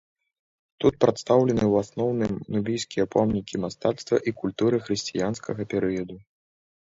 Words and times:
Тут 0.83 0.93
прадстаўлены 1.03 1.61
ў 1.67 1.73
асноўным 1.85 2.33
нубійскія 2.55 3.05
помнікі 3.15 3.55
мастацтва 3.65 4.15
і 4.31 4.35
культуры 4.45 4.77
хрысціянскага 4.87 5.61
перыяду. 5.75 6.15